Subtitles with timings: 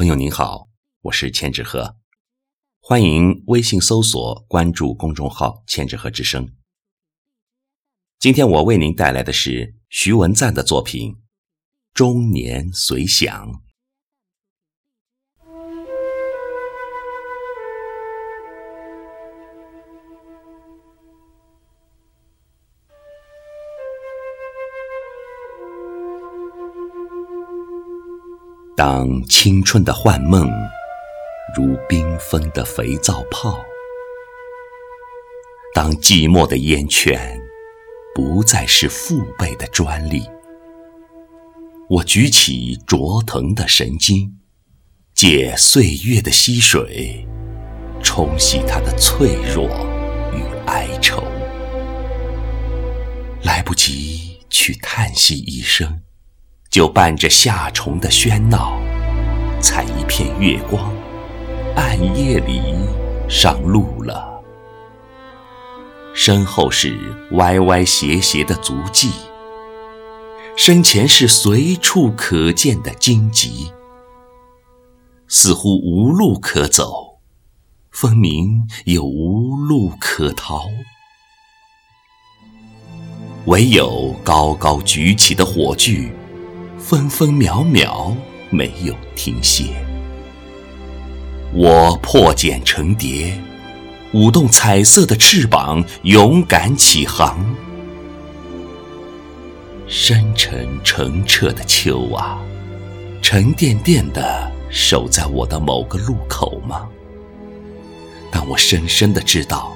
[0.00, 0.70] 朋友您好，
[1.02, 1.98] 我是千纸鹤，
[2.80, 6.54] 欢迎微信搜索关注公众号“千纸鹤之声”。
[8.18, 11.12] 今天我为您带来的是徐文赞的作品
[11.92, 13.52] 《中年随想》。
[28.82, 30.50] 当青春的幻梦
[31.54, 33.62] 如缤纷的肥皂泡，
[35.74, 37.38] 当寂寞的烟圈
[38.14, 40.22] 不再是父辈的专利，
[41.90, 44.38] 我举起灼疼的神经，
[45.12, 47.28] 借岁月的溪水
[48.02, 49.66] 冲洗它的脆弱
[50.32, 51.22] 与哀愁，
[53.42, 56.00] 来不及去叹息一声。
[56.70, 58.80] 就伴着夏虫的喧闹，
[59.60, 60.92] 采一片月光，
[61.74, 62.62] 暗夜里
[63.28, 64.40] 上路了。
[66.14, 66.96] 身后是
[67.32, 69.10] 歪歪斜斜的足迹，
[70.56, 73.72] 身前是随处可见的荆棘，
[75.26, 77.18] 似乎无路可走，
[77.90, 80.68] 分明又无路可逃，
[83.46, 86.12] 唯有高高举起的火炬。
[86.90, 88.16] 分分秒秒
[88.50, 89.66] 没有停歇，
[91.52, 93.40] 我破茧成蝶，
[94.12, 97.38] 舞动彩色的翅膀，勇敢起航。
[99.86, 102.42] 深沉澄澈的秋啊，
[103.22, 106.88] 沉甸甸的守在我的某个路口吗？
[108.32, 109.72] 但我深深的知道，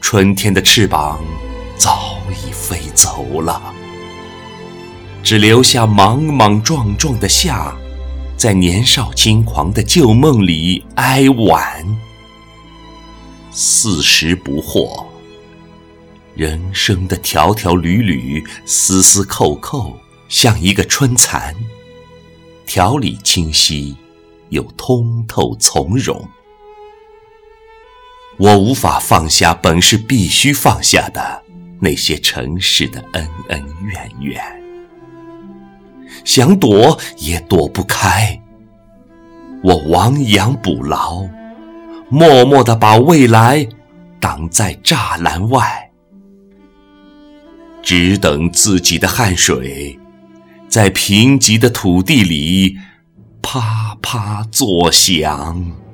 [0.00, 1.18] 春天的翅膀
[1.76, 3.74] 早已飞走了。
[5.22, 7.74] 只留下莽莽撞撞的夏，
[8.36, 11.84] 在年少轻狂的旧梦里哀婉。
[13.50, 15.04] 四十不惑，
[16.34, 19.98] 人生的条条缕缕、丝丝扣扣，
[20.28, 21.54] 像一个春蚕，
[22.64, 23.96] 条理清晰，
[24.50, 26.26] 又通透从容。
[28.38, 31.42] 我无法放下本是必须放下的
[31.80, 34.57] 那些尘世的恩恩怨怨。
[36.24, 38.40] 想躲也躲不开，
[39.62, 41.28] 我亡羊补牢，
[42.08, 43.66] 默默地把未来
[44.20, 45.90] 挡在栅栏外，
[47.82, 49.98] 只等自己的汗水
[50.68, 52.76] 在贫瘠的土地里
[53.40, 55.87] 啪啪作响。